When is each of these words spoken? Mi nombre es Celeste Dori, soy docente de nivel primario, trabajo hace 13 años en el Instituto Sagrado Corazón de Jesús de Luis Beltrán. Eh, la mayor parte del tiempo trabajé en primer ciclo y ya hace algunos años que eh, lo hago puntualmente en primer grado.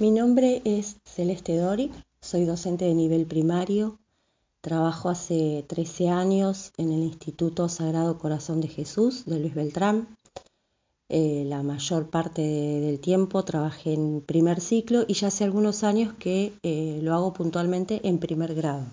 Mi 0.00 0.10
nombre 0.10 0.62
es 0.64 0.96
Celeste 1.04 1.58
Dori, 1.58 1.90
soy 2.22 2.46
docente 2.46 2.86
de 2.86 2.94
nivel 2.94 3.26
primario, 3.26 3.98
trabajo 4.62 5.10
hace 5.10 5.62
13 5.68 6.08
años 6.08 6.72
en 6.78 6.90
el 6.90 7.00
Instituto 7.00 7.68
Sagrado 7.68 8.18
Corazón 8.18 8.62
de 8.62 8.68
Jesús 8.68 9.26
de 9.26 9.38
Luis 9.38 9.54
Beltrán. 9.54 10.16
Eh, 11.10 11.44
la 11.46 11.62
mayor 11.62 12.08
parte 12.08 12.40
del 12.40 12.98
tiempo 12.98 13.44
trabajé 13.44 13.92
en 13.92 14.22
primer 14.22 14.62
ciclo 14.62 15.04
y 15.06 15.12
ya 15.12 15.28
hace 15.28 15.44
algunos 15.44 15.84
años 15.84 16.14
que 16.18 16.54
eh, 16.62 17.00
lo 17.02 17.12
hago 17.12 17.34
puntualmente 17.34 18.00
en 18.08 18.20
primer 18.20 18.54
grado. 18.54 18.86